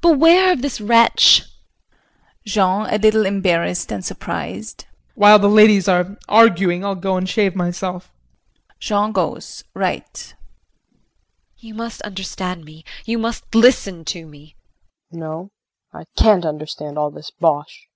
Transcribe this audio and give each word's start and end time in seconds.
Beware 0.00 0.52
of 0.52 0.62
this 0.62 0.80
wretch. 0.80 1.42
JEAN 2.46 2.86
[A 2.88 2.98
little 2.98 3.26
embarrassed 3.26 3.90
and 3.90 4.04
surprised]. 4.04 4.86
While 5.16 5.40
the 5.40 5.48
ladies 5.48 5.88
are 5.88 6.16
arguing 6.28 6.84
I'll 6.84 6.94
go 6.94 7.16
and 7.16 7.28
shave 7.28 7.56
myself. 7.56 8.12
[Jean 8.78 9.10
goes, 9.10 9.64
R.] 9.74 9.82
JULIE. 9.98 10.04
You 11.56 11.74
must 11.74 12.00
understand 12.02 12.64
me 12.64 12.84
you 13.06 13.18
must 13.18 13.52
listen 13.56 14.04
to 14.04 14.24
me. 14.24 14.54
KRISTIN. 15.10 15.18
No 15.18 15.50
I 15.92 16.04
can't 16.16 16.44
understand 16.46 16.96
all 16.96 17.10
this 17.10 17.32
bosh. 17.32 17.88